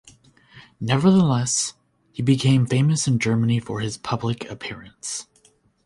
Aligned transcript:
Nevertheless, 0.79 1.75
he 2.11 2.23
became 2.23 2.65
famous 2.65 3.07
in 3.07 3.19
Germany 3.19 3.59
for 3.59 3.81
his 3.81 3.97
public 3.99 4.49
appearance. 4.49 5.27